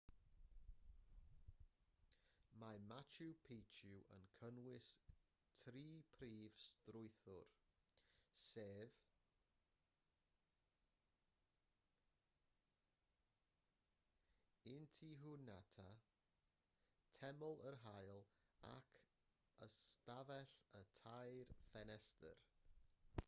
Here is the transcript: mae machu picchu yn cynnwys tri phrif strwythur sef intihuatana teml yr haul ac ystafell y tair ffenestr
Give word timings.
mae 2.61 2.79
machu 2.91 3.25
picchu 3.47 3.89
yn 4.13 4.23
cynnwys 4.37 4.87
tri 5.59 5.83
phrif 6.13 6.55
strwythur 6.61 7.51
sef 8.43 8.95
intihuatana 14.71 15.91
teml 17.19 17.57
yr 17.73 17.77
haul 17.85 18.23
ac 18.71 18.97
ystafell 19.69 20.57
y 20.81 20.83
tair 21.03 21.55
ffenestr 21.61 22.43